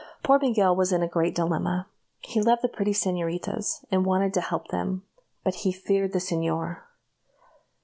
Poor 0.23 0.37
old 0.37 0.41
Miguel 0.41 0.75
was 0.75 0.91
in 0.91 1.03
a 1.03 1.07
great 1.07 1.35
dilemma. 1.35 1.85
He 2.21 2.41
loved 2.41 2.63
the 2.63 2.67
pretty 2.67 2.89
señoritas, 2.91 3.85
and 3.91 4.03
wanted 4.03 4.33
to 4.33 4.41
help 4.41 4.69
them; 4.69 5.03
but 5.43 5.53
he 5.61 5.71
feared 5.71 6.11
the 6.13 6.17
señor. 6.17 6.79